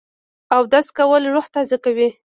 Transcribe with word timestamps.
اودس 0.55 0.87
کول 0.97 1.23
روح 1.33 1.45
تازه 1.55 1.77
کوي 1.83 2.07